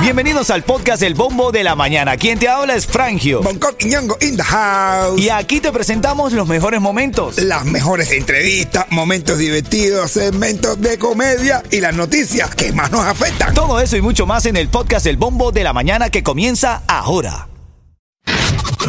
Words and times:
Bienvenidos 0.00 0.50
al 0.50 0.62
podcast 0.62 1.02
El 1.02 1.14
Bombo 1.14 1.50
de 1.50 1.64
la 1.64 1.74
Mañana. 1.74 2.16
Quien 2.16 2.38
te 2.38 2.48
habla 2.48 2.74
es 2.76 2.86
Frangio. 2.86 3.42
Bangkok 3.42 3.74
y 3.80 3.86
Ñongo 3.86 4.16
in 4.20 4.36
the 4.36 4.42
house. 4.42 5.20
Y 5.20 5.30
aquí 5.30 5.60
te 5.60 5.72
presentamos 5.72 6.32
los 6.32 6.46
mejores 6.46 6.80
momentos. 6.80 7.38
Las 7.38 7.64
mejores 7.64 8.12
entrevistas, 8.12 8.86
momentos 8.90 9.38
divertidos, 9.38 10.12
segmentos 10.12 10.80
de 10.80 10.96
comedia 10.98 11.62
y 11.70 11.80
las 11.80 11.94
noticias 11.94 12.54
que 12.54 12.72
más 12.72 12.92
nos 12.92 13.04
afectan. 13.04 13.52
Todo 13.52 13.80
eso 13.80 13.96
y 13.96 14.00
mucho 14.00 14.26
más 14.26 14.46
en 14.46 14.56
el 14.56 14.68
podcast 14.68 15.06
El 15.06 15.16
Bombo 15.16 15.50
de 15.50 15.64
la 15.64 15.72
Mañana 15.72 16.08
que 16.08 16.22
comienza 16.22 16.82
ahora. 16.86 17.48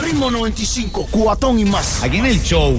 Ritmo 0.02 0.30
95, 0.30 1.08
cuatón 1.10 1.58
y 1.60 1.66
más. 1.66 2.04
Aquí 2.04 2.18
en 2.18 2.28
el 2.28 2.42
show 2.44 2.78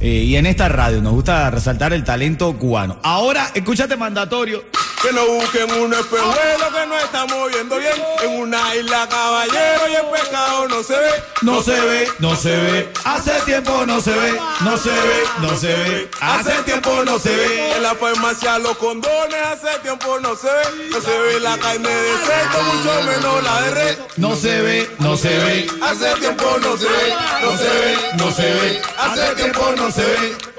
eh, 0.00 0.08
y 0.08 0.36
en 0.36 0.46
esta 0.46 0.68
radio 0.68 1.02
nos 1.02 1.12
gusta 1.12 1.50
resaltar 1.50 1.92
el 1.92 2.04
talento 2.04 2.56
cubano. 2.56 2.98
Ahora, 3.02 3.50
escúchate 3.54 3.96
mandatorio. 3.96 4.64
Que 5.02 5.12
no 5.12 5.26
busquen 5.26 5.72
un 5.80 5.94
espejuelo 5.94 6.72
que 6.74 6.86
no 6.86 6.98
estamos 6.98 7.50
viendo 7.50 7.78
bien. 7.78 7.94
En 8.22 8.40
una 8.40 8.76
isla 8.76 9.08
caballero 9.08 9.88
y 9.88 9.94
el 9.94 10.06
pescado 10.06 10.68
no 10.68 10.82
se 10.82 10.92
ve. 10.92 11.10
No 11.40 11.62
se 11.62 11.80
ve, 11.80 12.12
no 12.18 12.36
se 12.36 12.54
ve. 12.54 12.92
Hace 13.04 13.32
tiempo 13.46 13.86
no 13.86 14.00
se 14.02 14.10
ve, 14.12 14.38
no 14.60 14.76
se 14.76 14.90
ve, 14.90 15.22
no 15.40 15.56
se 15.56 15.68
ve. 15.68 16.10
Hace 16.20 16.52
tiempo 16.64 17.02
no 17.04 17.18
se 17.18 17.34
ve. 17.34 17.76
En 17.76 17.82
la 17.82 17.94
farmacia 17.94 18.58
los 18.58 18.76
condones 18.76 19.40
hace 19.46 19.78
tiempo 19.78 20.20
no 20.20 20.36
se 20.36 20.48
ve. 20.48 20.90
No 20.90 21.00
se 21.00 21.18
ve 21.18 21.40
la 21.40 21.56
carne 21.56 21.88
de 21.88 22.16
cerdo, 22.26 22.62
mucho 22.62 23.02
menos 23.04 23.42
la 23.42 23.62
de 23.62 23.70
res. 23.70 23.98
No 24.18 24.36
se 24.36 24.60
ve, 24.60 24.90
no 24.98 25.16
se 25.16 25.28
ve. 25.30 25.66
Hace 25.82 26.14
tiempo 26.16 26.58
no 26.60 26.76
se 26.76 26.88
ve. 26.88 27.14
No 27.40 27.56
se 27.56 27.64
ve, 27.64 27.96
no 28.18 28.30
se 28.32 28.42
ve. 28.42 28.82
Hace 28.98 29.34
tiempo 29.34 29.72
no 29.76 29.90
se 29.90 30.02
ve. 30.02 30.49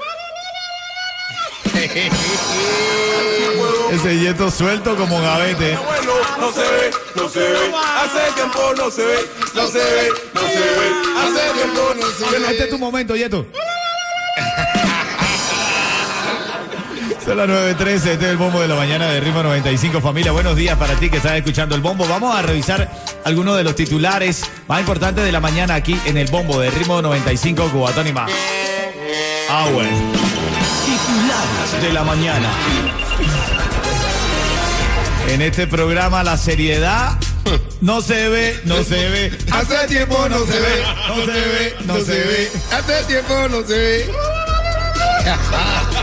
Ese 3.92 4.18
yeto 4.18 4.50
suelto 4.50 4.96
como 4.96 5.20
gavete. 5.20 5.78
No 6.38 6.50
se 6.50 6.60
ve, 6.60 6.90
no 7.14 7.28
se 7.28 7.40
ve. 7.40 7.58
Hace 7.96 8.32
tiempo 8.34 8.72
no 8.76 8.90
se 8.90 9.04
ve. 9.04 9.18
No 9.54 9.66
se 9.66 9.78
ve, 9.78 10.08
no 10.32 10.40
se 10.40 10.46
ve. 10.46 10.90
Hace 11.18 11.50
tiempo 11.54 11.94
no 12.00 12.06
se 12.06 12.24
ve. 12.38 12.50
Este 12.50 12.64
es 12.64 12.70
tu 12.70 12.78
momento, 12.78 13.14
Yeto. 13.14 13.44
Son 17.22 17.36
las 17.36 17.46
9.13, 17.48 17.86
este 17.86 18.12
es 18.12 18.22
el 18.22 18.38
bombo 18.38 18.58
de 18.60 18.66
la 18.68 18.74
mañana 18.74 19.06
de 19.08 19.20
Ritmo 19.20 19.42
95. 19.42 20.00
Familia, 20.00 20.32
buenos 20.32 20.56
días 20.56 20.78
para 20.78 20.94
ti 20.94 21.10
que 21.10 21.18
estás 21.18 21.34
escuchando 21.34 21.74
el 21.74 21.82
bombo. 21.82 22.06
Vamos 22.08 22.34
a 22.34 22.40
revisar 22.42 22.90
algunos 23.24 23.58
de 23.58 23.64
los 23.64 23.76
titulares 23.76 24.44
más 24.66 24.80
importantes 24.80 25.22
de 25.24 25.30
la 25.30 25.40
mañana 25.40 25.74
aquí 25.74 26.00
en 26.06 26.16
el 26.16 26.28
bombo 26.28 26.58
de 26.58 26.70
Ritmo 26.70 27.02
95 27.02 27.68
Cubatón 27.70 28.06
y 28.08 28.12
más. 28.12 28.30
Ah, 29.50 29.68
bueno. 29.72 30.31
Titulares 31.06 31.82
de 31.82 31.92
la 31.92 32.04
mañana. 32.04 32.48
En 35.28 35.42
este 35.42 35.66
programa 35.66 36.22
la 36.22 36.36
seriedad 36.36 37.18
no 37.80 38.02
se 38.02 38.28
ve, 38.28 38.60
no 38.64 38.82
se 38.84 39.08
ve. 39.08 39.38
Hace 39.50 39.86
tiempo 39.88 40.28
no 40.28 40.44
se 40.46 40.60
ve. 40.60 40.82
No 41.08 41.14
se 41.16 41.32
ve, 41.32 41.76
no 41.84 41.94
se 41.96 42.24
ve. 42.24 42.50
Hace 42.70 43.04
tiempo 43.04 43.48
no 43.48 43.66
se 43.66 43.78
ve. 43.78 44.12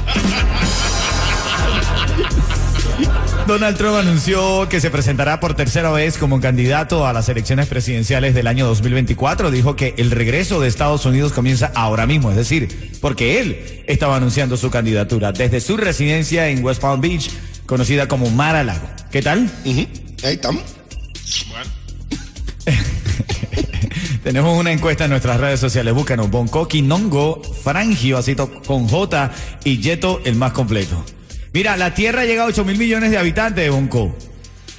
Donald 3.50 3.78
Trump 3.78 3.96
anunció 3.96 4.70
que 4.70 4.80
se 4.80 4.92
presentará 4.92 5.40
por 5.40 5.56
tercera 5.56 5.90
vez 5.90 6.20
como 6.20 6.40
candidato 6.40 7.08
a 7.08 7.14
las 7.14 7.30
elecciones 7.30 7.66
presidenciales 7.66 8.36
del 8.36 8.46
año 8.46 8.68
2024. 8.68 9.50
Dijo 9.50 9.76
que 9.76 9.96
el 9.98 10.12
regreso 10.12 10.60
de 10.60 10.68
Estados 10.68 11.04
Unidos 11.08 11.34
comienza 11.34 11.72
ahora 11.74 12.06
mismo, 12.06 12.30
es 12.30 12.36
decir, 12.36 13.00
porque 13.02 13.42
él 13.42 13.84
estaba 13.88 14.18
anunciando 14.18 14.56
su 14.56 14.70
candidatura 14.70 15.32
desde 15.32 15.62
su 15.62 15.78
residencia 15.78 16.48
en 16.50 16.64
West 16.64 16.80
Palm 16.80 17.02
Beach, 17.02 17.32
conocida 17.66 18.08
como 18.08 18.30
Mar 18.30 18.56
a 18.56 18.64
Lago. 18.64 18.88
¿Qué 19.12 19.24
tal? 19.24 19.50
Ahí 20.24 20.36
estamos. 20.36 20.62
Tenemos 24.24 24.60
una 24.60 24.72
encuesta 24.72 25.06
en 25.06 25.10
nuestras 25.10 25.40
redes 25.40 25.60
sociales. 25.60 25.92
Búscanos 25.96 26.30
Boncoqui, 26.30 26.84
Nongo, 26.84 27.42
Frangio, 27.64 28.20
así 28.20 28.36
con 28.36 28.88
J 28.88 29.32
y 29.64 29.80
Yeto, 29.80 30.22
el 30.24 30.36
más 30.36 30.52
completo. 30.52 31.04
Mira, 31.54 31.78
la 31.78 31.94
Tierra 31.94 32.26
llega 32.26 32.44
a 32.44 32.46
8 32.48 32.64
mil 32.66 32.78
millones 32.78 33.12
de 33.12 33.18
habitantes, 33.18 33.70
Bonco. 33.72 34.16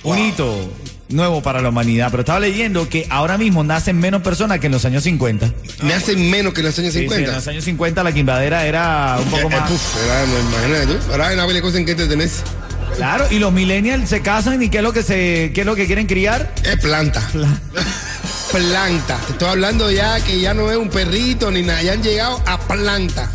Un 0.04 0.18
hito 0.18 0.72
nuevo 1.08 1.42
para 1.42 1.60
la 1.60 1.68
humanidad. 1.70 2.08
Pero 2.10 2.20
estaba 2.22 2.40
leyendo 2.40 2.88
que 2.88 3.06
ahora 3.10 3.36
mismo 3.36 3.64
nacen 3.64 3.98
menos 3.98 4.22
personas 4.22 4.60
que 4.60 4.66
en 4.66 4.72
los 4.72 4.84
años 4.84 5.02
50. 5.02 5.52
Me 5.82 5.92
hacen 5.94 6.30
menos 6.30 6.54
que 6.54 6.60
en 6.60 6.66
los 6.66 6.78
años 6.78 6.92
Sí, 6.92 7.00
sí, 7.00 7.04
50. 7.08 7.28
en 7.30 7.34
los 7.36 7.48
años 7.48 7.64
50 7.64 8.02
la 8.04 8.12
quimbadera 8.12 8.64
era 8.66 9.16
un 9.22 9.28
poco 9.28 9.48
Eh, 9.48 9.56
más. 9.56 9.70
puf, 9.70 9.96
era, 10.04 10.26
no, 10.26 10.38
imagínate 10.48 10.86
tú. 10.86 11.12
Ahora 11.12 11.28
hay 11.28 11.34
una 11.34 11.46
bella 11.46 11.60
cosa 11.60 11.78
en 11.78 11.86
que 11.86 11.94
te 11.94 12.06
tenés. 12.06 12.42
Claro, 12.96 13.26
y 13.30 13.38
los 13.38 13.52
millennials 13.52 14.08
se 14.08 14.20
casan 14.20 14.62
y 14.62 14.68
¿qué 14.68 14.78
es 14.78 14.82
lo 14.82 14.92
que 14.92 15.02
se, 15.02 15.52
qué 15.54 15.60
es 15.60 15.66
lo 15.66 15.74
que 15.74 15.86
quieren 15.86 16.06
criar? 16.06 16.52
Es 16.64 16.76
planta. 16.76 17.22
Planta. 18.52 19.16
Te 19.26 19.32
estoy 19.32 19.48
hablando 19.48 19.90
ya 19.92 20.18
que 20.24 20.40
ya 20.40 20.54
no 20.54 20.70
es 20.72 20.76
un 20.76 20.88
perrito 20.88 21.50
ni 21.52 21.62
nada. 21.62 21.82
Ya 21.82 21.92
han 21.92 22.02
llegado 22.02 22.42
a 22.46 22.58
planta. 22.58 23.30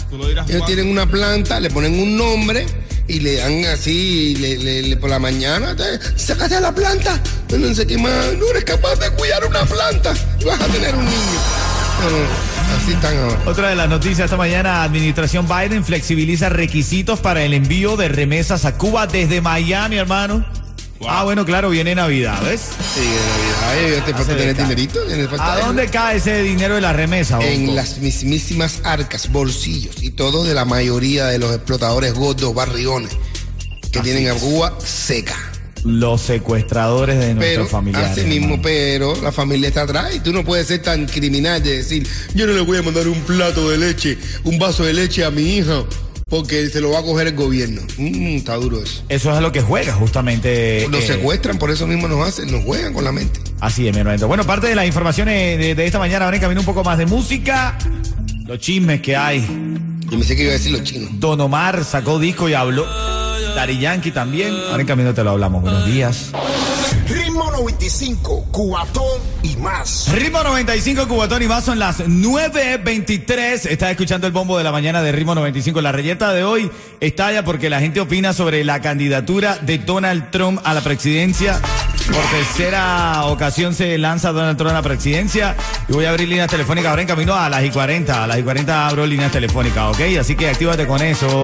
Ellos 0.50 0.66
tienen 0.66 0.90
una 0.90 1.06
planta, 1.06 1.59
le 1.62 1.69
ponen 1.69 1.97
un 1.97 2.18
nombre 2.18 2.66
y 3.08 3.20
le 3.20 3.36
dan 3.38 3.66
así, 3.66 4.36
le, 4.36 4.58
le- 4.58 4.82
le- 4.84 4.98
por 4.98 5.10
la 5.10 5.20
mañana, 5.20 5.76
te, 5.76 5.84
sácate 6.18 6.56
a 6.56 6.60
la 6.60 6.74
planta. 6.74 7.22
No 7.58 7.74
sé 7.74 7.86
qué 7.86 7.98
más. 7.98 8.34
No 8.40 8.50
eres 8.52 8.64
capaz 8.64 8.96
de 8.96 9.10
cuidar 9.12 9.46
una 9.46 9.64
planta 9.66 10.14
vas 10.46 10.60
a 10.62 10.66
tener 10.68 10.96
un 10.96 11.06
niño. 11.06 11.40
Así 12.82 12.92
están 12.92 13.18
ahora. 13.18 13.40
Otra 13.46 13.70
de 13.70 13.76
las 13.76 13.88
noticias 13.90 14.26
esta 14.26 14.38
mañana, 14.38 14.84
administración 14.84 15.48
Biden 15.48 15.84
flexibiliza 15.86 16.50
requisitos 16.50 17.20
para 17.20 17.44
el 17.44 17.54
envío 17.54 17.96
de 17.96 18.10
remesas 18.10 18.66
a 18.66 18.78
Cuba 18.78 19.08
desde 19.08 19.40
Miami, 19.42 19.98
hermano. 19.98 20.46
Ah, 21.07 21.23
bueno, 21.23 21.45
claro, 21.45 21.69
viene 21.69 21.94
Navidad, 21.94 22.41
¿ves? 22.44 22.61
Sí, 22.94 23.01
de 23.01 23.81
Navidad, 23.81 24.06
te 24.06 24.13
falta 24.13 24.38
tener 24.38 24.56
dinerito. 24.56 25.00
¿A 25.39 25.59
dónde 25.59 25.88
cae 25.88 26.17
ese 26.17 26.41
dinero 26.41 26.75
de 26.75 26.81
la 26.81 26.94
remesa? 26.94 27.39
En 27.41 27.75
las 27.75 27.97
mismísimas 28.00 28.79
arcas, 28.83 29.31
bolsillos 29.31 30.01
y 30.01 30.11
todo 30.11 30.44
de 30.44 30.53
la 30.53 30.66
mayoría 30.66 31.28
de 31.28 31.38
los 31.38 31.53
explotadores 31.53 32.13
gordos, 32.13 32.53
barriones 32.53 33.11
que 33.91 34.00
tienen 34.00 34.29
a 34.29 34.33
Cuba 34.35 34.78
seca. 34.79 35.38
Los 35.83 36.22
secuestradores 36.22 37.19
de 37.19 37.35
nuestros 37.35 37.69
familiares. 37.69 38.12
así 38.12 38.22
mismo, 38.22 38.56
hermano. 38.56 38.62
pero 38.63 39.22
la 39.22 39.31
familia 39.31 39.67
está 39.67 39.83
atrás 39.83 40.16
y 40.16 40.19
tú 40.19 40.33
no 40.33 40.44
puedes 40.44 40.66
ser 40.67 40.81
tan 40.81 41.06
criminal 41.06 41.62
de 41.62 41.77
decir, 41.77 42.07
yo 42.33 42.47
no 42.47 42.53
le 42.53 42.62
voy 42.62 42.79
a 42.79 42.81
mandar 42.81 43.07
un 43.07 43.22
plato 43.22 43.69
de 43.69 43.77
leche, 43.77 44.17
un 44.44 44.57
vaso 44.57 44.83
de 44.83 44.94
leche 44.94 45.23
a 45.23 45.29
mi 45.29 45.57
hija, 45.57 45.83
porque 46.30 46.69
se 46.69 46.81
lo 46.81 46.91
va 46.91 47.00
a 47.00 47.03
coger 47.03 47.28
el 47.28 47.36
gobierno. 47.36 47.81
Mm, 47.97 48.38
está 48.38 48.56
duro 48.56 48.81
eso. 48.81 49.03
Eso 49.09 49.31
es 49.31 49.38
a 49.38 49.41
lo 49.41 49.52
que 49.52 49.62
juega 49.62 49.94
justamente. 49.94 50.88
Nos 50.90 51.03
eh, 51.03 51.08
secuestran, 51.08 51.58
por 51.58 51.69
eso 51.69 51.86
mismo 51.86 52.08
nos 52.08 52.28
hacen, 52.28 52.52
nos 52.52 52.63
juegan 52.63 52.94
con 52.94 53.03
la 53.03 53.12
mente. 53.12 53.40
Así 53.59 53.88
es, 53.88 53.94
mi 53.94 54.00
hermano. 54.00 54.28
Bueno, 54.28 54.44
parte 54.44 54.68
de 54.68 54.75
las 54.75 54.88
informaciones 54.88 55.59
de, 55.59 55.75
de 55.75 55.86
esta 55.86 56.00
mañana 56.00 56.25
van 56.25 56.34
en 56.34 56.41
camino 56.41 56.62
un 56.62 56.66
poco 56.66 56.84
más 56.84 56.97
de 56.97 57.06
música. 57.06 57.78
Los 58.46 58.59
chismes 58.59 59.02
que 59.02 59.16
hay. 59.16 59.41
Yo 60.09 60.18
me 60.18 60.24
sé 60.24 60.36
que 60.36 60.44
iba 60.44 60.52
a 60.52 60.53
decir 60.53 60.72
los 60.72 60.84
chinos. 60.84 61.09
Don 61.19 61.40
Omar 61.41 61.84
sacó 61.84 62.19
disco 62.19 62.50
y 62.50 62.53
habló. 62.53 62.86
Dari 63.56 63.80
Yankee 63.80 64.12
también. 64.12 64.53
Ahora 64.53 64.81
en 64.81 64.88
camino 64.88 65.13
te 65.13 65.24
lo 65.24 65.31
hablamos. 65.31 65.62
Buenos 65.62 65.86
días. 65.86 66.31
Ritmo 67.07 67.50
95, 67.52 68.47
cuatón 68.52 69.34
y 69.45 69.56
más. 69.57 70.11
Ritmo 70.11 70.44
95, 70.44 71.07
Cubatón 71.07 71.44
y 71.44 71.47
más 71.47 71.63
son 71.63 71.78
las 71.78 72.00
9.23. 72.00 73.69
Estás 73.69 73.91
escuchando 73.91 74.25
el 74.25 74.33
bombo 74.33 74.57
de 74.57 74.63
la 74.63 74.72
mañana 74.72 75.01
de 75.03 75.11
Ritmo 75.11 75.35
95. 75.35 75.81
La 75.81 75.91
reyerta 75.91 76.33
de 76.33 76.44
hoy 76.44 76.72
estalla 77.00 77.44
porque 77.44 77.69
la 77.69 77.79
gente 77.79 78.00
opina 78.00 78.33
sobre 78.33 78.63
la 78.63 78.81
candidatura 78.81 79.57
de 79.57 79.78
Donald 79.78 80.31
Trump 80.31 80.59
a 80.63 80.73
la 80.73 80.81
presidencia. 80.81 81.61
Por 82.07 82.23
tercera 82.31 83.25
ocasión 83.25 83.73
se 83.73 83.97
lanza 83.97 84.31
Donald 84.31 84.57
Trump 84.57 84.72
a 84.72 84.75
la 84.75 84.81
presidencia. 84.81 85.56
Y 85.88 85.94
voy 85.94 86.06
a 86.06 86.09
abrir 86.09 86.27
líneas 86.27 86.50
telefónicas 86.50 86.89
ahora 86.89 87.03
en 87.03 87.07
camino 87.07 87.35
a 87.35 87.47
las 87.47 87.63
y 87.63 87.69
40. 87.69 88.23
A 88.23 88.27
las 88.27 88.39
y 88.39 88.44
40 88.44 88.88
abro 88.88 89.06
líneas 89.06 89.31
telefónicas, 89.31 89.95
¿ok? 89.95 90.01
Así 90.19 90.35
que 90.35 90.50
actívate 90.50 90.88
con 90.88 91.01
eso. 91.01 91.41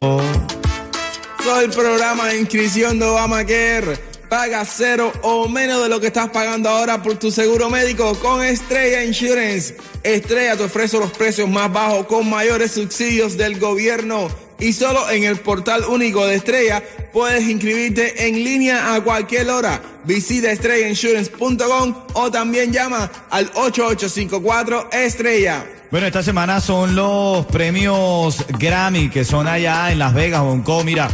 Soy 1.44 1.66
el 1.66 1.72
programa 1.72 2.28
de 2.28 2.40
inscripción 2.40 2.98
de 2.98 3.06
Obamacare. 3.06 4.11
Paga 4.32 4.64
cero 4.64 5.12
o 5.24 5.50
menos 5.50 5.84
de 5.84 5.90
lo 5.90 6.00
que 6.00 6.08
estás 6.08 6.30
pagando 6.30 6.70
ahora 6.70 7.04
por 7.04 7.16
tu 7.16 7.32
seguro 7.32 7.70
médico 7.70 8.18
con 8.20 8.42
Estrella 8.42 9.04
Insurance. 9.04 9.76
Estrella 10.04 10.56
te 10.56 10.64
ofrece 10.64 10.98
los 10.98 11.12
precios 11.12 11.50
más 11.50 11.70
bajos 11.70 12.06
con 12.06 12.30
mayores 12.30 12.72
subsidios 12.72 13.36
del 13.36 13.60
gobierno. 13.60 14.30
Y 14.58 14.72
solo 14.72 15.10
en 15.10 15.26
el 15.26 15.36
portal 15.42 15.84
único 15.84 16.26
de 16.26 16.36
Estrella 16.36 16.82
puedes 17.12 17.46
inscribirte 17.46 18.26
en 18.26 18.42
línea 18.42 18.96
a 18.96 19.02
cualquier 19.02 19.50
hora. 19.50 19.82
Visita 20.06 20.50
estrellainsurance.com 20.50 21.96
o 22.14 22.32
también 22.32 22.72
llama 22.72 23.12
al 23.32 23.52
8854 23.54 24.92
Estrella. 24.94 25.66
Bueno, 25.92 26.08
esta 26.08 26.24
semana 26.24 26.62
son 26.62 26.96
los 26.96 27.46
premios 27.48 28.46
Grammy 28.58 29.10
que 29.10 29.26
son 29.26 29.46
allá 29.46 29.92
en 29.92 30.00
Las 30.00 30.14
Vegas, 30.14 30.40
Hong. 30.40 30.64
Mira, 30.86 31.10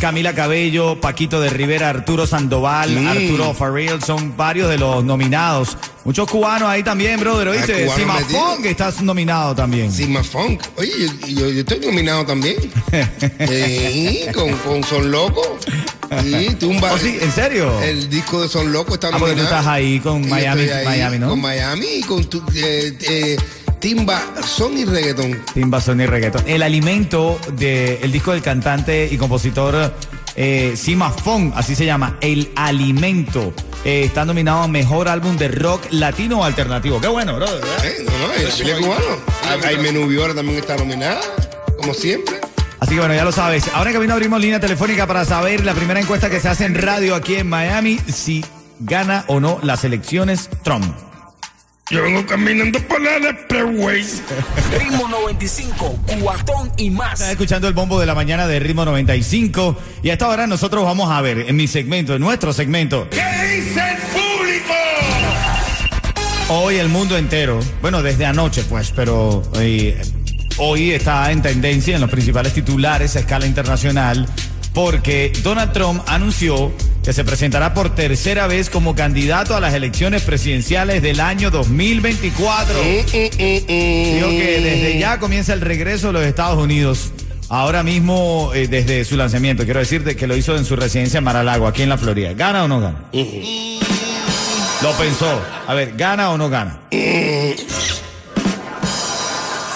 Camila 0.00 0.34
Cabello, 0.34 0.98
Paquito 1.00 1.40
de 1.40 1.50
Rivera, 1.50 1.90
Arturo 1.90 2.26
Sandoval, 2.26 2.90
Mm. 3.00 3.06
Arturo 3.08 3.54
Farrell, 3.54 4.02
son 4.02 4.36
varios 4.36 4.68
de 4.70 4.78
los 4.78 5.04
nominados. 5.04 5.76
Muchos 6.04 6.28
cubanos 6.30 6.68
ahí 6.68 6.82
también, 6.82 7.20
brother, 7.20 7.48
¿oíste? 7.48 7.88
Sima. 7.94 8.16
Fong 8.20 8.64
estás 8.64 9.02
nominado 9.02 9.54
también. 9.54 9.92
Sima 9.92 10.24
Funk. 10.24 10.62
Oye, 10.76 10.90
yo, 10.98 11.26
yo- 11.28 11.50
yo 11.50 11.60
estoy 11.60 11.80
nominado 11.80 12.24
también. 12.24 12.56
Sí, 13.48 14.20
con, 14.34 14.50
con 14.58 14.82
Son 14.84 15.10
Loco. 15.10 15.58
Sí, 16.22 16.48
tumba. 16.58 16.92
¿Oh, 16.92 16.98
sí? 16.98 17.18
¿En 17.20 17.30
serio? 17.30 17.80
El 17.82 18.08
disco 18.10 18.42
de 18.42 18.48
Son 18.48 18.72
Locos 18.72 18.94
está 18.94 19.08
Ah, 19.08 19.10
porque 19.12 19.34
tú 19.34 19.38
nominado. 19.42 19.56
estás 19.60 19.66
ahí 19.66 20.00
con 20.00 20.28
Miami- 20.28 20.68
ahí 20.68 20.84
Miami, 20.84 21.18
¿no? 21.18 21.28
Con 21.30 21.40
Miami 21.40 21.86
y 21.98 22.00
con 22.02 22.24
tu, 22.24 22.38
eh, 22.54 22.96
eh, 23.00 23.36
Timba, 23.80 24.22
Son 24.46 24.76
y 24.76 24.84
Reggaeton. 24.84 25.42
Timba, 25.54 25.80
Sony 25.80 26.06
Reggaeton. 26.06 26.42
El 26.46 26.62
alimento 26.62 27.40
del 27.52 28.12
disco 28.12 28.32
del 28.32 28.42
cantante 28.42 29.08
y 29.10 29.16
compositor 29.16 29.94
eh, 30.36 30.74
Sima 30.76 31.10
Fong, 31.10 31.52
así 31.56 31.74
se 31.74 31.86
llama, 31.86 32.18
El 32.20 32.50
Alimento. 32.56 33.54
Eh, 33.84 34.02
está 34.04 34.24
nominado 34.26 34.62
a 34.62 34.68
Mejor 34.68 35.08
Álbum 35.08 35.36
de 35.38 35.48
Rock 35.48 35.84
Latino 35.92 36.40
o 36.40 36.44
Alternativo. 36.44 37.00
Qué 37.00 37.08
bueno, 37.08 37.34
bro. 37.36 37.46
¿verdad? 37.46 37.84
¿Eh? 37.86 38.04
No, 38.04 38.28
no, 38.28 38.32
el 38.34 38.52
chile 38.52 38.74
cubano. 38.78 39.04
Hay- 39.48 39.76
Hay 39.76 39.78
Menú 39.82 40.06
Viora 40.06 40.34
también 40.34 40.58
está 40.58 40.76
nominada, 40.76 41.20
como 41.78 41.94
siempre. 41.94 42.38
Así 42.80 42.94
que 42.94 43.00
bueno, 43.00 43.14
ya 43.14 43.24
lo 43.24 43.32
sabes. 43.32 43.64
Ahora 43.74 43.90
en 43.90 43.94
camino 43.96 44.12
abrimos 44.14 44.40
línea 44.40 44.60
telefónica 44.60 45.06
para 45.06 45.24
saber 45.24 45.64
la 45.64 45.72
primera 45.74 46.00
encuesta 46.00 46.28
que 46.28 46.40
se 46.40 46.48
hace 46.48 46.66
en 46.66 46.74
radio 46.74 47.14
aquí 47.14 47.36
en 47.36 47.48
Miami, 47.48 47.98
si 48.12 48.44
gana 48.78 49.24
o 49.28 49.40
no 49.40 49.58
las 49.62 49.84
elecciones 49.84 50.48
Trump. 50.62 50.84
Yo 51.90 52.04
vengo 52.04 52.24
caminando 52.24 52.78
por 52.86 53.00
la 53.02 53.16
Expressway. 53.30 54.04
Ritmo 54.78 55.08
95, 55.08 55.98
cuatón 56.20 56.70
y 56.76 56.88
más. 56.88 57.14
Estás 57.14 57.30
escuchando 57.30 57.66
el 57.66 57.74
bombo 57.74 57.98
de 57.98 58.06
la 58.06 58.14
mañana 58.14 58.46
de 58.46 58.60
Ritmo 58.60 58.84
95 58.84 59.76
y 60.04 60.10
a 60.10 60.12
esta 60.12 60.28
hora 60.28 60.46
nosotros 60.46 60.84
vamos 60.84 61.10
a 61.10 61.20
ver 61.20 61.40
en 61.48 61.56
mi 61.56 61.66
segmento, 61.66 62.14
en 62.14 62.20
nuestro 62.20 62.52
segmento, 62.52 63.08
¿Qué 63.10 63.16
dice 63.16 63.80
el 63.80 63.96
público? 64.12 64.72
hoy 66.50 66.76
el 66.76 66.88
mundo 66.90 67.18
entero, 67.18 67.58
bueno, 67.82 68.04
desde 68.04 68.24
anoche 68.24 68.62
pues, 68.68 68.92
pero 68.94 69.42
eh, 69.56 70.00
hoy 70.58 70.92
está 70.92 71.32
en 71.32 71.42
tendencia 71.42 71.96
en 71.96 72.00
los 72.00 72.10
principales 72.10 72.54
titulares 72.54 73.16
a 73.16 73.20
escala 73.20 73.46
internacional 73.46 74.28
porque 74.74 75.32
Donald 75.42 75.72
Trump 75.72 76.02
anunció 76.06 76.72
que 77.04 77.12
se 77.12 77.24
presentará 77.24 77.74
por 77.74 77.94
tercera 77.94 78.46
vez 78.46 78.70
como 78.70 78.94
candidato 78.94 79.56
a 79.56 79.60
las 79.60 79.74
elecciones 79.74 80.22
presidenciales 80.22 81.02
del 81.02 81.20
año 81.20 81.50
2024. 81.50 82.74
Dijo 82.80 84.28
que 84.28 84.60
desde 84.62 84.98
ya 84.98 85.18
comienza 85.18 85.52
el 85.52 85.60
regreso 85.60 86.08
de 86.08 86.12
los 86.14 86.22
Estados 86.24 86.58
Unidos. 86.62 87.12
Ahora 87.48 87.82
mismo, 87.82 88.52
eh, 88.54 88.68
desde 88.68 89.04
su 89.04 89.16
lanzamiento, 89.16 89.64
quiero 89.64 89.80
decirte 89.80 90.14
que 90.14 90.28
lo 90.28 90.36
hizo 90.36 90.56
en 90.56 90.64
su 90.64 90.76
residencia 90.76 91.18
en 91.18 91.24
Mar-a-Lago, 91.24 91.66
aquí 91.66 91.82
en 91.82 91.88
la 91.88 91.98
Florida. 91.98 92.32
¿Gana 92.32 92.62
o 92.64 92.68
no 92.68 92.80
gana? 92.80 93.06
Lo 94.82 94.92
pensó. 94.92 95.40
A 95.66 95.74
ver, 95.74 95.94
¿gana 95.96 96.30
o 96.30 96.38
no 96.38 96.48
gana? 96.48 96.80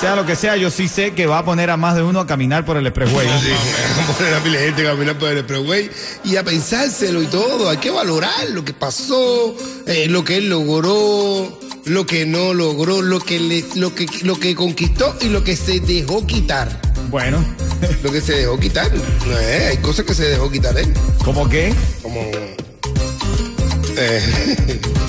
Sea 0.05 0.17
lo 0.17 0.27
que 0.27 0.37
sea, 0.37 0.59
yo 0.59 0.71
sí 0.71 0.87
sé 0.87 1.15
que 1.15 1.25
va 1.25 1.39
a 1.39 1.45
poner 1.47 1.71
a 1.71 1.79
más 1.79 1.97
de 1.97 2.03
uno 2.03 2.21
a 2.21 2.27
caminar 2.27 2.67
por 2.67 2.77
el 2.77 2.87
expressway. 2.87 3.27
Sí, 3.41 3.49
van 3.97 4.11
a 4.11 4.13
poner 4.13 4.35
a 4.35 4.41
pila 4.43 4.59
de 4.59 4.67
gente 4.67 4.83
a 4.87 4.91
caminar 4.91 5.19
por 5.19 5.31
el 5.31 5.39
Expressway 5.39 5.91
y 6.25 6.37
a 6.37 6.45
pensárselo 6.45 7.23
y 7.23 7.27
todo. 7.27 7.71
Hay 7.71 7.79
que 7.79 7.91
valorar 7.91 8.51
lo 8.51 8.67
que 8.67 8.75
pasó, 8.75 9.57
eh, 9.87 10.07
lo 10.11 10.23
que 10.23 10.37
él 10.37 10.51
logró, 10.51 11.59
lo 11.87 12.05
que 12.05 12.27
no 12.27 12.53
logró, 12.53 13.01
lo 13.01 13.19
que, 13.19 13.41
le, 13.41 13.65
lo, 13.77 13.95
que, 13.95 14.07
lo 14.25 14.39
que 14.39 14.55
conquistó 14.55 15.17
y 15.23 15.31
lo 15.31 15.43
que 15.43 15.57
se 15.57 15.81
dejó 15.81 16.27
quitar. 16.27 16.69
Bueno, 17.09 17.43
Lo 18.03 18.13
que 18.13 18.21
se 18.21 18.35
dejó 18.35 18.61
quitar. 18.61 18.93
No, 19.27 19.39
eh, 19.39 19.69
hay 19.71 19.79
cosas 19.79 20.05
que 20.05 20.13
se 20.13 20.25
dejó 20.25 20.51
quitar 20.51 20.77
él. 20.77 20.93
¿cómo 21.25 21.49
qué? 21.49 21.73
Como. 22.03 22.21
Eh, 23.97 24.81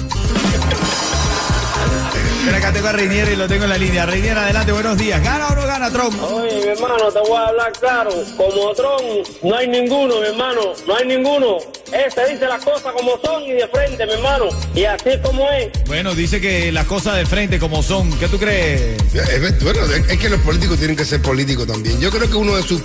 acá 2.65 2.73
tengo 2.73 2.88
a 2.88 2.91
Reinier 2.94 3.31
y 3.31 3.35
lo 3.35 3.47
tengo 3.47 3.65
en 3.65 3.69
la 3.69 3.77
línea. 3.77 4.06
Reinier, 4.07 4.35
adelante, 4.38 4.71
buenos 4.71 4.97
días. 4.97 5.21
¿Gana 5.23 5.50
o 5.50 5.56
no 5.56 5.67
gana 5.67 5.91
Trump? 5.91 6.19
Oye, 6.23 6.62
mi 6.65 6.71
hermano, 6.71 7.12
te 7.12 7.19
voy 7.19 7.38
a 7.38 7.45
hablar 7.47 7.71
claro. 7.73 8.09
Como 8.35 8.73
Tron, 8.73 9.03
no 9.44 9.56
hay 9.56 9.67
ninguno, 9.67 10.19
mi 10.19 10.27
hermano. 10.27 10.73
No 10.88 10.95
hay 10.95 11.06
ninguno. 11.06 11.57
Este 11.94 12.27
dice 12.27 12.47
las 12.47 12.63
cosas 12.65 12.91
como 12.94 13.19
son 13.23 13.44
y 13.44 13.51
de 13.51 13.67
frente, 13.67 14.06
mi 14.07 14.13
hermano. 14.13 14.45
Y 14.73 14.83
así 14.85 15.09
es 15.09 15.19
como 15.19 15.47
es. 15.51 15.69
Bueno, 15.85 16.15
dice 16.15 16.41
que 16.41 16.71
las 16.71 16.88
cosas 16.88 17.17
de 17.17 17.27
frente 17.27 17.59
como 17.59 17.83
son. 17.83 18.12
¿Qué 18.17 18.27
tú 18.27 18.39
crees? 18.39 18.97
es 19.13 19.63
bueno, 19.63 19.81
es 20.09 20.17
que 20.17 20.29
los 20.29 20.41
políticos 20.41 20.79
tienen 20.79 20.95
que 20.95 21.06
ser 21.06 21.21
políticos 21.21 21.67
también. 21.67 22.00
Yo 22.00 22.09
creo 22.09 22.27
que 22.27 22.35
uno 22.35 22.56
de 22.56 22.63
sus 22.63 22.81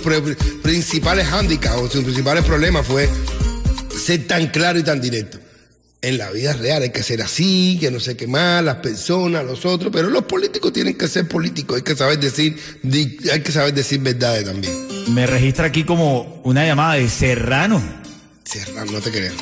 principales 0.61 1.27
handicaps 1.31 1.77
o 1.77 1.89
sus 1.89 2.03
principales 2.03 2.45
problemas 2.45 2.85
fue 2.85 3.09
ser 3.97 4.27
tan 4.27 4.47
claro 4.47 4.77
y 4.77 4.83
tan 4.83 5.01
directo. 5.01 5.39
En 6.03 6.17
la 6.17 6.31
vida 6.31 6.53
real 6.53 6.81
hay 6.81 6.89
que 6.89 7.03
ser 7.03 7.21
así, 7.21 7.77
que 7.79 7.91
no 7.91 7.99
sé 7.99 8.17
qué 8.17 8.25
más, 8.25 8.63
las 8.63 8.77
personas, 8.77 9.45
los 9.45 9.65
otros, 9.65 9.91
pero 9.93 10.09
los 10.09 10.23
políticos 10.23 10.73
tienen 10.73 10.97
que 10.97 11.07
ser 11.07 11.27
políticos, 11.27 11.77
hay 11.77 11.83
que 11.83 11.95
saber 11.95 12.19
decir, 12.19 12.57
hay 13.31 13.41
que 13.41 13.51
saber 13.51 13.71
decir 13.71 13.99
verdades 13.99 14.45
también. 14.45 14.73
Me 15.13 15.27
registra 15.27 15.67
aquí 15.67 15.83
como 15.83 16.41
una 16.43 16.65
llamada 16.65 16.95
de 16.95 17.07
Serrano. 17.07 17.79
Serrano, 18.43 18.93
no 18.93 18.99
te 18.99 19.11
creas. 19.11 19.35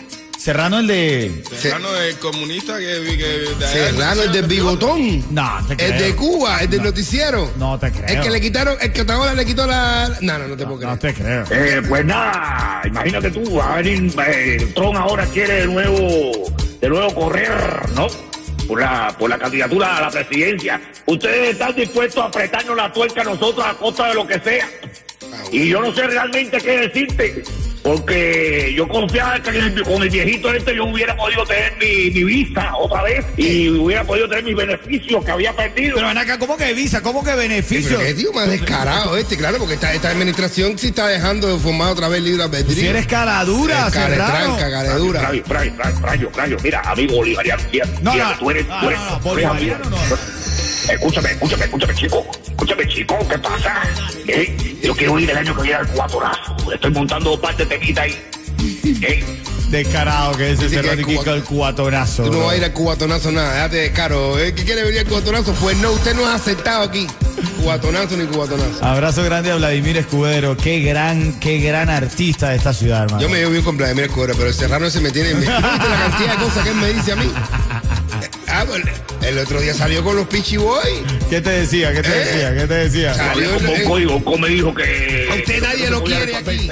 Serrano 0.50 0.80
el 0.80 0.88
de... 0.88 1.44
Serrano 1.60 1.96
es 1.98 2.16
comunista 2.16 2.80
que 2.80 2.86
que. 2.86 3.54
de 3.56 3.68
Serrano, 3.68 4.24
el 4.24 4.32
del 4.32 4.48
bigotón. 4.48 5.24
No, 5.30 5.64
te 5.68 5.76
creo. 5.78 5.94
El 5.94 6.00
de 6.00 6.16
Cuba, 6.16 6.58
el 6.62 6.70
del 6.72 6.82
noticiero. 6.82 7.52
No 7.58 7.78
te 7.78 7.92
creo. 7.92 8.08
El 8.08 8.20
que 8.24 8.32
le 8.32 8.42
quitaron, 8.42 8.76
el 8.82 8.92
que 8.92 9.06
ahora 9.12 9.36
le 9.36 9.46
quitó 9.46 9.68
la. 9.68 10.10
No, 10.22 10.40
no, 10.40 10.48
no 10.48 10.58
te 10.58 10.66
puedo 10.66 10.80
creer. 10.80 10.92
No 10.92 10.98
te 10.98 11.14
creo. 11.14 11.46
Eh, 11.52 11.84
pues 11.88 12.04
nada, 12.04 12.82
imagínate 12.84 13.30
tú, 13.30 13.58
va 13.58 13.76
a 13.76 13.82
venir, 13.84 14.12
eh, 14.26 14.72
Trump 14.74 14.96
ahora 14.96 15.24
quiere 15.28 15.54
de 15.54 15.68
nuevo, 15.68 16.52
de 16.82 16.90
nuevo 16.90 17.14
correr, 17.14 17.88
¿no? 17.94 18.08
Por 18.68 18.82
la, 18.82 19.16
por 19.20 19.30
la 19.30 19.38
candidatura 19.38 19.98
a 19.98 20.02
la 20.02 20.10
presidencia. 20.10 20.82
Ustedes 21.06 21.50
están 21.52 21.76
dispuestos 21.76 22.24
a 22.24 22.26
apretarnos 22.26 22.76
la 22.76 22.92
tuerca 22.92 23.22
a 23.22 23.26
nosotros 23.26 23.64
a 23.64 23.76
costa 23.76 24.08
de 24.08 24.16
lo 24.16 24.26
que 24.26 24.40
sea. 24.40 24.68
Y 25.52 25.70
yo 25.70 25.80
no 25.80 25.94
sé 25.94 26.08
realmente 26.08 26.58
qué 26.58 26.78
decirte, 26.88 27.44
porque 27.84 28.74
yo 28.76 28.88
confiaba 28.88 29.42
que 29.42 29.50
el- 29.58 29.84
con 29.84 30.02
el 30.04 30.10
viejito 30.10 30.54
este 30.54 30.76
yo 30.76 30.86
hubiera 30.86 31.16
podido 31.16 31.46
tener 31.46 31.74
mi, 31.80 32.12
mi 32.12 32.24
visa 32.24 32.76
otra 32.76 33.04
vez 33.04 33.26
y 33.38 33.70
hubiera 33.70 34.04
podido 34.04 34.28
tener 34.28 34.44
mis 34.44 34.56
beneficios 34.56 35.24
que 35.24 35.32
había 35.32 35.56
perdido. 35.56 35.96
Pero 35.96 36.08
ven 36.08 36.18
acá, 36.18 36.38
¿cómo 36.38 36.58
que 36.58 36.74
visa? 36.74 37.02
¿Cómo 37.02 37.24
que 37.24 37.34
beneficio? 37.36 37.98
Pero 37.98 38.08
qué 38.10 38.14
tío 38.14 38.34
más 38.34 38.50
descarado 38.50 39.18
este, 39.18 39.38
claro, 39.38 39.58
porque 39.60 39.76
esta, 39.76 39.94
esta 39.94 40.10
administración 40.10 40.78
sí 40.78 40.88
está 40.88 41.08
dejando 41.08 41.48
de 41.54 41.60
formar 41.60 41.92
otra 41.92 42.08
vez 42.10 42.22
libre 42.22 42.44
albedrío. 42.44 42.76
Si 42.80 42.88
eres 42.88 43.08
caladura, 43.08 43.90
Serrano. 43.90 44.58
caretranca, 44.58 44.72
caredura. 44.72 45.20
Frayo, 45.22 45.44
Frayo, 45.46 45.74
Frayo, 45.76 46.00
Frayo, 46.02 46.30
Frayo, 46.32 46.58
mira, 46.64 46.82
amigo 46.86 47.16
bolivariano, 47.16 47.64
No, 48.02 48.16
no, 48.16 48.38
tú 48.40 48.52
eres, 48.52 48.68
no, 48.68 48.80
tú 48.82 48.88
eres, 48.90 49.00
no, 49.00 49.10
no, 49.10 49.20
tú 49.20 49.30
eres 49.34 49.46
amigo. 49.46 49.76
bolivariano 49.78 49.90
no. 49.90 49.98
Escúchame, 50.94 51.32
escúchame, 51.32 51.64
escúchame, 51.66 51.94
chico. 51.96 52.32
Escúchame, 52.50 52.88
chico, 52.88 53.18
¿qué 53.30 53.38
pasa? 53.38 53.82
¿Eh? 54.28 54.69
Yo 54.82 54.96
quiero 54.96 55.20
ir 55.20 55.30
el 55.30 55.38
año 55.38 55.56
que 55.56 55.62
viene 55.62 55.78
al 55.78 55.88
cuatorazo. 55.88 56.56
Estoy 56.74 56.92
montando 56.92 57.40
parte 57.40 57.66
de 57.66 57.78
temita 57.78 58.02
ahí. 58.04 58.18
¿Eh? 59.02 59.24
Descarado 59.70 60.36
que 60.36 60.52
ese 60.52 60.68
Dice 60.68 60.82
que 60.82 61.30
el 61.30 61.44
cubatonazo. 61.44 62.24
Tú 62.24 62.32
no 62.32 62.40
vas 62.40 62.54
a 62.54 62.58
ir 62.58 62.64
al 62.64 62.74
cubatonazo 62.74 63.32
nada, 63.32 63.54
déjate 63.54 63.78
de 63.78 63.92
caro. 63.92 64.40
¿eh? 64.40 64.54
¿Qué 64.56 64.64
quiere 64.64 64.84
venir 64.84 65.02
al 65.02 65.06
cubatonazo? 65.06 65.54
Pues 65.54 65.78
no, 65.78 65.92
usted 65.92 66.16
no 66.16 66.22
es 66.22 66.30
aceptado 66.30 66.84
aquí. 66.84 67.06
Cubatonazo 67.62 68.18
ni 68.18 68.26
cubatonazo. 68.26 68.84
Abrazo 68.84 69.24
grande 69.24 69.52
a 69.52 69.56
Vladimir 69.58 69.98
Escudero. 69.98 70.58
Qué 70.58 70.80
gran, 70.80 71.40
qué 71.40 71.60
gran 71.60 71.90
artista 71.90 72.50
de 72.50 72.56
esta 72.56 72.74
ciudad, 72.74 73.04
hermano. 73.04 73.22
Yo 73.22 73.30
me 73.30 73.38
llevo 73.38 73.52
bien 73.52 73.64
con 73.64 73.78
Vladimir 73.78 74.06
Escudero, 74.06 74.34
pero 74.36 74.48
el 74.48 74.56
serrano 74.56 74.90
se 74.90 75.02
me 75.02 75.12
tiene. 75.12 75.34
¿Viste 75.36 75.52
la 75.52 75.62
cantidad 75.62 76.38
de 76.38 76.44
cosas 76.44 76.64
que 76.64 76.70
él 76.70 76.76
me 76.76 76.94
dice 76.94 77.12
a 77.12 77.16
mí? 77.16 77.32
Ah, 78.60 78.66
pues, 78.68 78.84
el 79.22 79.38
otro 79.38 79.62
día 79.62 79.74
salió 79.74 80.04
con 80.04 80.18
los 80.18 80.28
Pichi 80.28 80.58
Boys. 80.58 80.84
¿Qué 81.30 81.40
te 81.40 81.50
decía? 81.50 81.94
¿Qué 81.94 82.02
te 82.02 82.10
¿Eh? 82.10 82.26
decía? 82.26 82.54
¿Qué 82.56 82.68
te 82.68 82.74
decía? 82.74 83.14
Salió 83.14 83.56
el- 83.56 83.66
un 83.68 83.84
código, 83.86 84.24
como 84.26 84.38
me 84.40 84.50
dijo 84.50 84.74
que... 84.76 85.28
A 85.32 85.36
usted 85.36 85.62
nadie 85.62 85.90
lo 85.90 86.04
quiere 86.04 86.36
aquí. 86.36 86.70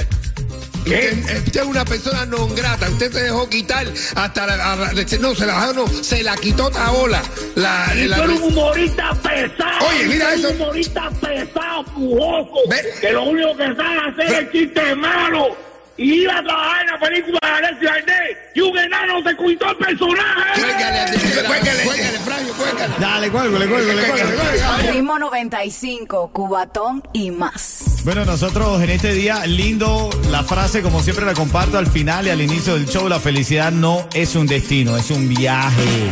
¿Qué? 0.83 1.11
Usted, 1.19 1.37
usted 1.45 1.61
es 1.61 1.65
una 1.67 1.85
persona 1.85 2.25
non 2.25 2.53
grata. 2.55 2.89
Usted 2.89 3.11
se 3.11 3.21
dejó 3.23 3.49
quitar 3.49 3.85
hasta 4.15 4.47
la, 4.47 4.73
a 4.73 4.75
no, 5.19 5.35
se 5.35 5.45
la 5.45 5.73
no, 5.73 5.87
se 5.87 6.23
la 6.23 6.35
quitó 6.37 6.69
Taola. 6.69 7.21
La, 7.55 7.91
Y 7.95 8.07
la- 8.07 8.17
tú 8.17 8.23
eres 8.23 8.39
un 8.39 8.43
humorista 8.53 9.13
pesado. 9.21 9.87
Oye, 9.89 10.05
mira 10.07 10.33
eso. 10.33 10.49
Un 10.49 10.55
humorista 10.61 11.09
pesado, 11.21 11.83
pujoso. 11.93 12.69
Ve. 12.69 12.81
Que 13.01 13.11
lo 13.11 13.23
único 13.23 13.55
que 13.57 13.65
sabe 13.75 13.99
hacer 14.23 14.43
es 14.43 14.51
chiste 14.51 14.95
malo. 14.95 15.55
Y 15.97 16.21
ir 16.21 16.29
a 16.29 16.43
trabajar 16.43 16.81
en 16.81 16.91
la 16.91 16.99
película 16.99 17.39
de 17.41 17.89
Arnés. 17.89 18.37
Y 18.53 18.61
un 18.61 18.77
enano 18.77 19.21
se 19.23 19.35
cuitó 19.35 19.69
el 19.71 19.77
personaje. 19.77 20.61
Cuélgale, 20.61 21.47
cuélgale, 21.47 21.83
cuélgale, 21.83 22.19
Franjo, 22.19 22.53
cuélgale. 22.53 22.93
Dale, 22.99 23.29
cuelgo, 23.29 23.57
le 23.57 23.67
cuelgo, 23.67 23.93
le 23.93 24.03
cuelgo, 24.03 24.29
le 24.29 24.35
cuelgo. 24.35 24.91
Ritmo 24.91 25.19
95, 25.19 26.31
Cubatón 26.31 27.03
y 27.13 27.31
más. 27.31 28.01
Bueno, 28.03 28.25
nosotros 28.25 28.81
en 28.81 28.89
este 28.89 29.13
día, 29.13 29.45
lindo 29.45 30.09
la 30.29 30.43
frase, 30.43 30.81
como 30.81 31.01
siempre 31.01 31.25
la 31.25 31.33
comparto 31.33 31.77
al 31.77 31.87
final 31.87 32.27
y 32.27 32.29
al 32.29 32.41
inicio 32.41 32.75
del 32.75 32.87
show, 32.87 33.09
la 33.09 33.19
felicidad 33.19 33.71
no 33.71 34.07
es 34.13 34.35
un 34.35 34.47
destino, 34.47 34.95
es 34.95 35.11
un 35.11 35.27
viaje. 35.27 36.09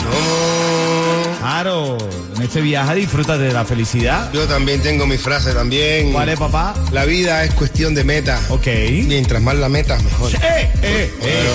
Claro, 1.45 1.95
en 2.35 2.41
este 2.41 2.59
viaje 2.59 2.95
disfrutas 2.95 3.37
de 3.37 3.53
la 3.53 3.63
felicidad. 3.65 4.31
Yo 4.33 4.47
también 4.47 4.81
tengo 4.81 5.05
mi 5.05 5.19
frase 5.19 5.53
también. 5.53 6.11
¿Cuál 6.11 6.29
es, 6.29 6.39
papá? 6.39 6.73
La 6.91 7.05
vida 7.05 7.43
es 7.43 7.53
cuestión 7.53 7.93
de 7.93 8.03
meta. 8.03 8.41
Ok. 8.49 8.65
Mientras 9.05 9.43
más 9.43 9.53
la 9.55 9.69
meta, 9.69 9.95
mejor. 9.99 10.33
¡Eh, 10.33 10.71
eh, 10.81 11.13
eh! 11.21 11.47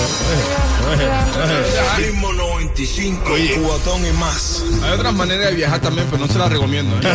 Ritmo 1.97 2.31
95, 2.31 3.21
cuatón 3.67 4.07
y 4.07 4.11
más. 4.13 4.63
Hay 4.81 4.91
otras 4.93 5.13
maneras 5.13 5.49
de 5.49 5.55
viajar 5.55 5.81
también, 5.81 6.07
pero 6.09 6.25
no 6.25 6.31
se 6.31 6.39
las 6.39 6.49
recomiendo. 6.49 6.95
¿eh? 6.95 7.01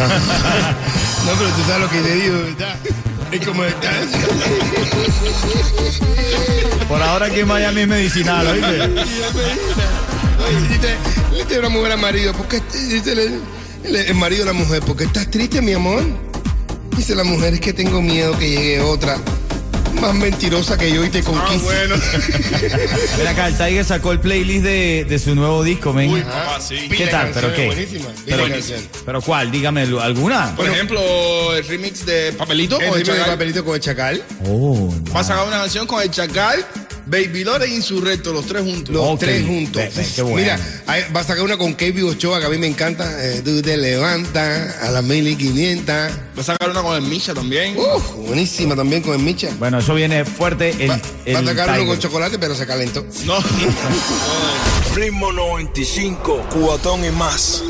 No, 1.24 1.32
pero 1.32 1.50
tú 1.50 1.62
sabes 1.66 1.80
lo 1.80 1.88
que 1.88 2.00
te 2.02 2.14
digo, 2.14 2.36
¿verdad? 2.42 2.76
¿Y 3.32 3.38
cómo 3.38 3.64
estás? 3.64 4.06
Por 6.86 7.02
ahora 7.02 7.26
aquí 7.26 7.40
en 7.40 7.48
Miami 7.48 7.80
es 7.80 7.88
medicinal, 7.88 8.46
¿oíste? 8.46 8.90
Le 11.32 11.44
dice 11.44 11.58
una 11.58 11.68
mujer 11.68 11.92
al 11.92 11.98
marido, 12.00 12.32
¿por 12.32 12.46
qué 12.48 12.60
te- 12.60 12.78
dice 12.86 13.12
el, 13.12 13.40
el- 13.84 13.96
el 13.96 14.14
marido 14.14 14.44
a 14.44 14.46
la 14.46 14.52
mujer, 14.52 14.80
¿por 14.82 14.96
qué 14.96 15.04
estás 15.04 15.30
triste, 15.30 15.60
mi 15.60 15.72
amor? 15.72 16.02
Dice 16.96 17.14
la 17.14 17.24
mujer, 17.24 17.54
es 17.54 17.60
que 17.60 17.72
tengo 17.72 18.00
miedo 18.00 18.36
que 18.38 18.48
llegue 18.50 18.80
otra 18.80 19.18
más 20.00 20.14
mentirosa 20.14 20.76
que 20.76 20.92
yo 20.92 21.04
y 21.04 21.08
te 21.08 21.22
conquiste. 21.22 21.64
bueno. 21.64 21.96
Mira 23.18 23.30
acá, 23.30 23.48
el 23.48 23.56
Tiger 23.56 23.84
sacó 23.84 24.12
el 24.12 24.20
playlist 24.20 24.62
de, 24.64 25.06
de 25.08 25.18
su 25.18 25.34
nuevo 25.34 25.62
disco, 25.64 25.92
men. 25.94 26.10
Uy, 26.12 26.20
papá, 26.20 26.60
sí. 26.60 26.88
¿Qué 26.94 27.06
tal? 27.06 27.30
¿Pero 27.32 27.54
qué? 27.54 27.66
Buenísima. 27.66 28.06
Pero. 28.26 28.44
¿Pero 29.06 29.22
cuál? 29.22 29.50
Dígame 29.50 29.82
alguna. 29.82 30.54
Por 30.54 30.68
ejemplo, 30.68 31.54
el 31.56 31.66
remix 31.66 32.04
de 32.04 32.32
Papelito 32.34 32.78
El 32.78 32.88
con 32.88 32.98
el 32.98 33.00
ritmo 33.00 33.12
de 33.14 33.18
Chacal. 33.20 33.34
papelito 33.34 33.64
con 33.64 33.74
el 33.74 33.80
chacal. 33.80 34.22
Oh, 34.46 34.94
Va 35.14 35.20
a 35.20 35.24
sacar 35.24 35.46
una 35.48 35.58
canción 35.60 35.86
con 35.86 36.02
el 36.02 36.10
Chacal, 36.10 36.66
Baby 37.06 37.44
Lore 37.44 37.66
e 37.66 37.74
Insurrecto, 37.74 38.32
los 38.32 38.46
tres 38.46 38.62
juntos. 38.62 38.92
Los 38.92 39.18
tres 39.18 39.46
juntos. 39.46 39.82
Qué 40.14 40.22
bueno. 40.22 40.38
Mira, 40.38 40.58
va 41.14 41.20
a 41.20 41.24
sacar 41.24 41.44
una 41.44 41.56
con 41.56 41.74
KB 41.74 42.04
Ochoa 42.04 42.40
que 42.40 42.46
a 42.46 42.48
mí 42.48 42.58
me 42.58 42.66
encanta. 42.66 43.08
Eh, 43.24 43.42
tú 43.44 43.62
te 43.62 43.76
levantas 43.76 44.82
a 44.82 44.90
las 44.90 45.04
1500. 45.04 45.94
Va 45.94 46.40
a 46.40 46.42
sacar 46.42 46.70
una 46.70 46.82
con 46.82 46.96
el 46.96 47.02
Misha 47.02 47.32
también. 47.32 47.76
Buenísima 48.26 48.74
también 48.74 49.02
con 49.02 49.14
el 49.14 49.20
Micha. 49.20 49.50
Bueno, 49.58 49.78
eso 49.78 49.94
viene 49.94 50.24
fuerte 50.24 50.74
el, 50.80 50.90
Va, 50.90 51.00
el 51.24 51.36
va 51.36 51.40
a 51.40 51.44
sacar 51.44 51.80
uno 51.80 51.90
con 51.90 51.98
chocolate, 52.00 52.38
pero 52.40 52.56
se 52.56 52.66
calentó. 52.66 53.06
No. 53.24 53.36
Ritmo 54.96 55.30
95, 55.30 56.46
cubatón 56.50 57.04
y 57.04 57.10
más. 57.10 57.62